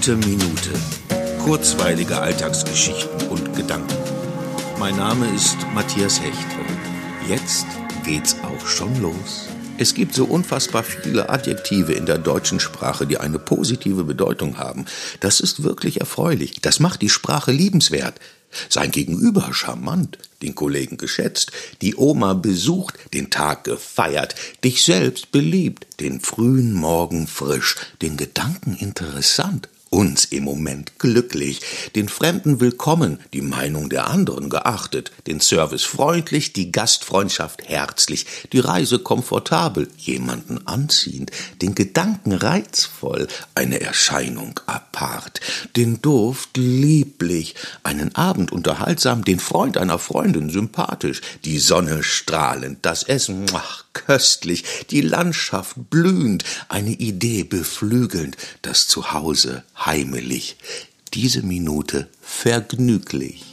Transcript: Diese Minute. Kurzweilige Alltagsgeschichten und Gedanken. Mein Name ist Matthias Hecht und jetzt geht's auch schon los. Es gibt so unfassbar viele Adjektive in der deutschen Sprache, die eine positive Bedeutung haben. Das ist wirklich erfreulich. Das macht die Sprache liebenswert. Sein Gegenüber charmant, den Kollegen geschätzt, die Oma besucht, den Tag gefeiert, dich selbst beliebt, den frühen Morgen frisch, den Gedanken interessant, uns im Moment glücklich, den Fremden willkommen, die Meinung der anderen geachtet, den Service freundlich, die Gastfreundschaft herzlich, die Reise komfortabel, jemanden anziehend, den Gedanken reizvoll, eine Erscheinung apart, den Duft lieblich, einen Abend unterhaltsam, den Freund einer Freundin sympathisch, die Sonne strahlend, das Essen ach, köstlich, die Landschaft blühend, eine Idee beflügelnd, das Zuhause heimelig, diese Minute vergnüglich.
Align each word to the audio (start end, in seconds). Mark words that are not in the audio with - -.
Diese 0.00 0.16
Minute. 0.16 0.70
Kurzweilige 1.44 2.18
Alltagsgeschichten 2.18 3.28
und 3.28 3.54
Gedanken. 3.54 3.98
Mein 4.78 4.96
Name 4.96 5.28
ist 5.34 5.58
Matthias 5.74 6.22
Hecht 6.22 6.38
und 6.58 7.28
jetzt 7.28 7.66
geht's 8.02 8.34
auch 8.42 8.66
schon 8.66 8.98
los. 9.02 9.48
Es 9.76 9.92
gibt 9.92 10.14
so 10.14 10.24
unfassbar 10.24 10.84
viele 10.84 11.28
Adjektive 11.28 11.92
in 11.92 12.06
der 12.06 12.16
deutschen 12.16 12.60
Sprache, 12.60 13.06
die 13.06 13.18
eine 13.18 13.38
positive 13.38 14.04
Bedeutung 14.04 14.56
haben. 14.56 14.86
Das 15.20 15.38
ist 15.38 15.64
wirklich 15.64 16.00
erfreulich. 16.00 16.62
Das 16.62 16.80
macht 16.80 17.02
die 17.02 17.10
Sprache 17.10 17.52
liebenswert. 17.52 18.18
Sein 18.70 18.92
Gegenüber 18.92 19.52
charmant, 19.52 20.16
den 20.40 20.54
Kollegen 20.54 20.96
geschätzt, 20.96 21.52
die 21.82 21.94
Oma 21.96 22.32
besucht, 22.32 22.94
den 23.12 23.28
Tag 23.28 23.64
gefeiert, 23.64 24.34
dich 24.64 24.82
selbst 24.82 25.30
beliebt, 25.30 26.00
den 26.00 26.20
frühen 26.20 26.72
Morgen 26.72 27.26
frisch, 27.26 27.76
den 28.00 28.16
Gedanken 28.16 28.74
interessant, 28.76 29.68
uns 29.90 30.24
im 30.26 30.44
Moment 30.44 30.98
glücklich, 30.98 31.60
den 31.96 32.08
Fremden 32.08 32.60
willkommen, 32.60 33.18
die 33.32 33.42
Meinung 33.42 33.90
der 33.90 34.06
anderen 34.06 34.48
geachtet, 34.48 35.10
den 35.26 35.40
Service 35.40 35.82
freundlich, 35.82 36.52
die 36.52 36.70
Gastfreundschaft 36.70 37.68
herzlich, 37.68 38.26
die 38.52 38.60
Reise 38.60 39.00
komfortabel, 39.00 39.88
jemanden 39.98 40.66
anziehend, 40.66 41.32
den 41.60 41.74
Gedanken 41.74 42.32
reizvoll, 42.32 43.26
eine 43.54 43.80
Erscheinung 43.80 44.60
apart, 45.00 45.40
den 45.76 46.02
Duft 46.02 46.56
lieblich, 46.56 47.54
einen 47.82 48.14
Abend 48.14 48.52
unterhaltsam, 48.52 49.24
den 49.24 49.40
Freund 49.40 49.78
einer 49.78 49.98
Freundin 49.98 50.50
sympathisch, 50.50 51.20
die 51.44 51.58
Sonne 51.58 52.02
strahlend, 52.02 52.80
das 52.82 53.04
Essen 53.04 53.46
ach, 53.54 53.84
köstlich, 53.92 54.64
die 54.90 55.00
Landschaft 55.00 55.76
blühend, 55.90 56.44
eine 56.68 56.90
Idee 56.90 57.44
beflügelnd, 57.44 58.36
das 58.62 58.88
Zuhause 58.88 59.64
heimelig, 59.84 60.56
diese 61.14 61.42
Minute 61.42 62.08
vergnüglich. 62.20 63.49